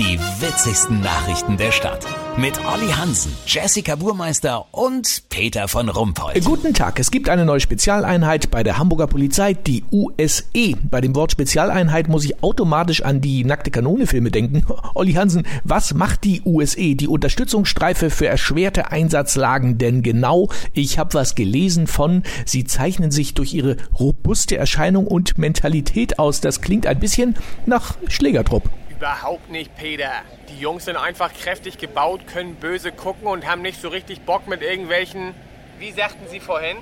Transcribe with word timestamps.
Die 0.00 0.18
witzigsten 0.18 1.02
Nachrichten 1.02 1.58
der 1.58 1.72
Stadt. 1.72 2.06
Mit 2.38 2.58
Olli 2.64 2.88
Hansen, 2.90 3.32
Jessica 3.44 3.96
Burmeister 3.96 4.64
und 4.72 5.24
Peter 5.28 5.68
von 5.68 5.90
Rumpold. 5.90 6.42
Guten 6.42 6.72
Tag. 6.72 6.98
Es 6.98 7.10
gibt 7.10 7.28
eine 7.28 7.44
neue 7.44 7.60
Spezialeinheit 7.60 8.50
bei 8.50 8.62
der 8.62 8.78
Hamburger 8.78 9.08
Polizei, 9.08 9.52
die 9.52 9.84
USE. 9.92 10.74
Bei 10.84 11.02
dem 11.02 11.14
Wort 11.14 11.32
Spezialeinheit 11.32 12.08
muss 12.08 12.24
ich 12.24 12.42
automatisch 12.42 13.02
an 13.02 13.20
die 13.20 13.44
nackte 13.44 13.70
Kanone 13.70 14.06
Filme 14.06 14.30
denken. 14.30 14.64
Olli 14.94 15.12
Hansen, 15.12 15.46
was 15.64 15.92
macht 15.92 16.24
die 16.24 16.40
USE, 16.46 16.94
die 16.94 17.06
Unterstützungsstreife 17.06 18.08
für 18.08 18.26
erschwerte 18.26 18.90
Einsatzlagen 18.90 19.76
denn 19.76 20.02
genau? 20.02 20.48
Ich 20.72 20.98
habe 20.98 21.12
was 21.12 21.34
gelesen 21.34 21.86
von, 21.86 22.22
sie 22.46 22.64
zeichnen 22.64 23.10
sich 23.10 23.34
durch 23.34 23.52
ihre 23.52 23.76
robuste 23.98 24.56
Erscheinung 24.56 25.06
und 25.06 25.36
Mentalität 25.36 26.18
aus. 26.18 26.40
Das 26.40 26.62
klingt 26.62 26.86
ein 26.86 27.00
bisschen 27.00 27.34
nach 27.66 27.98
Schlägertrupp. 28.08 28.70
Überhaupt 29.00 29.48
nicht, 29.48 29.74
Peter. 29.76 30.12
Die 30.50 30.60
Jungs 30.60 30.84
sind 30.84 30.96
einfach 30.98 31.32
kräftig 31.32 31.78
gebaut, 31.78 32.26
können 32.26 32.56
böse 32.56 32.92
gucken 32.92 33.28
und 33.28 33.46
haben 33.46 33.62
nicht 33.62 33.80
so 33.80 33.88
richtig 33.88 34.26
Bock 34.26 34.46
mit 34.46 34.60
irgendwelchen, 34.60 35.34
wie 35.78 35.90
sagten 35.90 36.28
Sie 36.28 36.38
vorhin? 36.38 36.76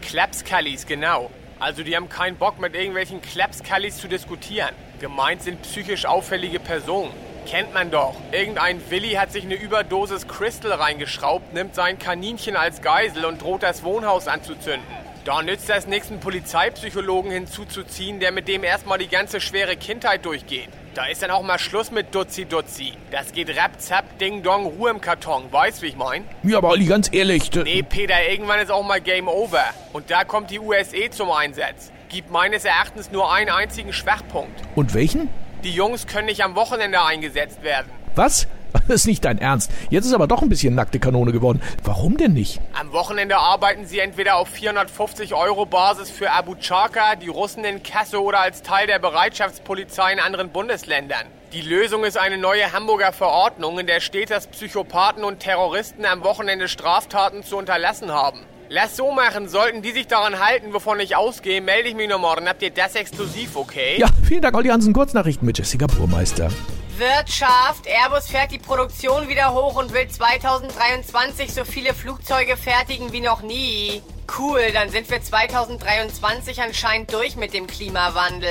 Klapskallis, 0.00 0.86
genau. 0.86 1.30
Also 1.60 1.84
die 1.84 1.94
haben 1.94 2.08
keinen 2.08 2.34
Bock 2.34 2.58
mit 2.58 2.74
irgendwelchen 2.74 3.22
Klapskallis 3.22 3.98
zu 3.98 4.08
diskutieren. 4.08 4.70
Gemeint 4.98 5.42
sind 5.42 5.62
psychisch 5.62 6.04
auffällige 6.04 6.58
Personen. 6.58 7.12
Kennt 7.46 7.72
man 7.72 7.92
doch. 7.92 8.16
Irgendein 8.32 8.80
Willi 8.90 9.12
hat 9.12 9.30
sich 9.30 9.44
eine 9.44 9.54
Überdosis 9.54 10.26
Crystal 10.26 10.72
reingeschraubt, 10.72 11.54
nimmt 11.54 11.76
sein 11.76 11.96
Kaninchen 11.96 12.56
als 12.56 12.82
Geisel 12.82 13.24
und 13.24 13.40
droht 13.40 13.62
das 13.62 13.84
Wohnhaus 13.84 14.26
anzuzünden. 14.26 14.82
Da 15.24 15.40
nützt 15.40 15.68
das 15.68 15.86
nichts, 15.86 16.10
einen 16.10 16.18
Polizeipsychologen 16.18 17.30
hinzuzuziehen, 17.30 18.18
der 18.18 18.32
mit 18.32 18.48
dem 18.48 18.64
erstmal 18.64 18.98
die 18.98 19.06
ganze 19.06 19.40
schwere 19.40 19.76
Kindheit 19.76 20.24
durchgeht. 20.26 20.68
Da 20.94 21.06
ist 21.06 21.22
dann 21.22 21.30
auch 21.30 21.42
mal 21.42 21.60
Schluss 21.60 21.92
mit 21.92 22.12
Dutzi 22.12 22.44
Dutzi. 22.44 22.94
Das 23.12 23.30
geht 23.32 23.48
rap, 23.50 23.80
zap, 23.80 24.18
ding 24.18 24.42
dong, 24.42 24.66
Ruhe 24.66 24.90
im 24.90 25.00
Karton. 25.00 25.44
Weißt, 25.52 25.80
wie 25.80 25.86
ich 25.86 25.96
mein? 25.96 26.24
Ja, 26.42 26.58
aber 26.58 26.70
Olli, 26.70 26.86
ganz 26.86 27.08
ehrlich. 27.12 27.52
Nee, 27.54 27.84
Peter, 27.84 28.16
irgendwann 28.28 28.58
ist 28.58 28.72
auch 28.72 28.82
mal 28.84 29.00
Game 29.00 29.28
Over. 29.28 29.64
Und 29.92 30.10
da 30.10 30.24
kommt 30.24 30.50
die 30.50 30.58
USE 30.58 31.08
zum 31.10 31.30
Einsatz. 31.30 31.92
Gibt 32.08 32.32
meines 32.32 32.64
Erachtens 32.64 33.12
nur 33.12 33.32
einen 33.32 33.50
einzigen 33.50 33.92
Schwachpunkt. 33.92 34.60
Und 34.74 34.92
welchen? 34.92 35.30
Die 35.62 35.70
Jungs 35.72 36.08
können 36.08 36.26
nicht 36.26 36.42
am 36.42 36.56
Wochenende 36.56 37.00
eingesetzt 37.00 37.62
werden. 37.62 37.90
Was? 38.16 38.48
Das 38.88 39.02
ist 39.02 39.06
nicht 39.06 39.24
dein 39.24 39.38
Ernst. 39.38 39.70
Jetzt 39.90 40.06
ist 40.06 40.12
aber 40.12 40.26
doch 40.26 40.42
ein 40.42 40.48
bisschen 40.48 40.74
nackte 40.74 40.98
Kanone 40.98 41.32
geworden. 41.32 41.62
Warum 41.84 42.16
denn 42.16 42.32
nicht? 42.32 42.60
Am 42.78 42.92
Wochenende 42.92 43.38
arbeiten 43.38 43.86
sie 43.86 44.00
entweder 44.00 44.36
auf 44.36 44.48
450 44.48 45.34
Euro 45.34 45.66
Basis 45.66 46.10
für 46.10 46.30
Abu 46.30 46.54
Chaka, 46.56 47.16
die 47.16 47.28
Russen 47.28 47.64
in 47.64 47.82
Kasse 47.82 48.22
oder 48.22 48.40
als 48.40 48.62
Teil 48.62 48.86
der 48.86 48.98
Bereitschaftspolizei 48.98 50.12
in 50.12 50.20
anderen 50.20 50.50
Bundesländern. 50.50 51.26
Die 51.52 51.60
Lösung 51.60 52.04
ist 52.04 52.16
eine 52.16 52.38
neue 52.38 52.72
Hamburger 52.72 53.12
Verordnung, 53.12 53.78
in 53.78 53.86
der 53.86 54.00
steht, 54.00 54.30
dass 54.30 54.46
Psychopathen 54.46 55.22
und 55.22 55.40
Terroristen 55.40 56.06
am 56.06 56.24
Wochenende 56.24 56.66
Straftaten 56.66 57.44
zu 57.44 57.58
unterlassen 57.58 58.10
haben. 58.10 58.40
Lass 58.74 58.96
so 58.96 59.12
machen, 59.12 59.50
sollten 59.50 59.82
die 59.82 59.92
sich 59.92 60.06
daran 60.06 60.38
halten, 60.40 60.72
wovon 60.72 60.98
ich 60.98 61.14
ausgehe, 61.14 61.60
melde 61.60 61.90
ich 61.90 61.94
mich 61.94 62.08
noch 62.08 62.18
morgen. 62.18 62.48
Habt 62.48 62.62
ihr 62.62 62.70
das 62.70 62.94
exklusiv, 62.94 63.54
okay? 63.54 63.96
Ja, 63.98 64.06
vielen 64.26 64.40
Dank, 64.40 64.56
Olli 64.56 64.70
Hansen. 64.70 64.94
Kurznachrichten 64.94 65.44
mit 65.44 65.58
Jessica 65.58 65.86
Burmeister. 65.86 66.48
Wirtschaft. 66.96 67.86
Airbus 67.86 68.28
fährt 68.28 68.50
die 68.50 68.58
Produktion 68.58 69.28
wieder 69.28 69.52
hoch 69.52 69.76
und 69.76 69.92
will 69.92 70.08
2023 70.08 71.52
so 71.52 71.66
viele 71.66 71.92
Flugzeuge 71.92 72.56
fertigen 72.56 73.12
wie 73.12 73.20
noch 73.20 73.42
nie. 73.42 74.00
Cool, 74.38 74.62
dann 74.72 74.88
sind 74.88 75.10
wir 75.10 75.20
2023 75.20 76.62
anscheinend 76.62 77.12
durch 77.12 77.36
mit 77.36 77.52
dem 77.52 77.66
Klimawandel. 77.66 78.48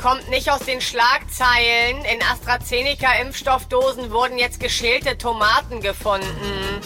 Kommt 0.00 0.30
nicht 0.30 0.52
aus 0.52 0.60
den 0.60 0.80
Schlagzeilen. 0.80 2.04
In 2.04 2.22
AstraZeneca-Impfstoffdosen 2.32 4.12
wurden 4.12 4.38
jetzt 4.38 4.60
geschälte 4.60 5.18
Tomaten 5.18 5.80
gefunden. 5.80 6.80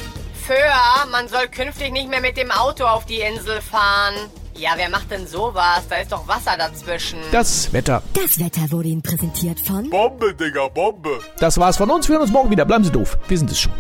Föhr, 0.47 1.07
man 1.11 1.27
soll 1.29 1.49
künftig 1.49 1.91
nicht 1.93 2.09
mehr 2.09 2.21
mit 2.21 2.37
dem 2.37 2.51
Auto 2.51 2.85
auf 2.85 3.07
die 3.07 3.21
Insel 3.21 3.63
fahren. 3.63 4.15
Ja, 4.55 4.71
wer 4.77 4.91
macht 4.91 5.11
denn 5.11 5.27
sowas? 5.27 5.83
Da 5.89 5.97
ist 5.97 6.13
doch 6.13 6.29
Wasser 6.29 6.57
dazwischen. 6.59 7.19
Das 7.33 7.73
Wetter. 7.73 8.03
Das 8.13 8.39
Wetter 8.39 8.71
wurde 8.71 8.89
Ihnen 8.89 9.03
präsentiert 9.03 9.59
von 9.61 9.89
Bombe, 9.89 10.35
Digga, 10.35 10.69
Bombe. 10.69 11.19
Das 11.39 11.59
war's 11.59 11.77
von 11.79 11.91
uns. 11.91 12.09
Wir 12.09 12.15
hören 12.15 12.23
uns 12.23 12.31
morgen 12.31 12.51
wieder. 12.51 12.65
Bleiben 12.65 12.85
Sie 12.85 12.93
doof. 12.93 13.17
Wir 13.27 13.39
sind 13.39 13.51
es 13.51 13.59
schon. 13.59 13.73